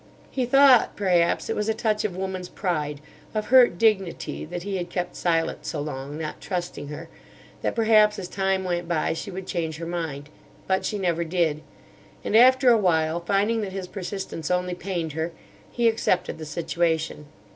[0.31, 3.01] "He thought perhaps it was a touch of woman's pride,
[3.35, 7.07] of hurt dignity that he had kept silent so long, not trusting her;
[7.61, 10.29] that perhaps as time went by she would change her mind.
[10.65, 11.61] But she never did;
[12.23, 15.33] and after awhile, finding that his persistence only pained her,
[15.71, 17.27] he accepted the situation.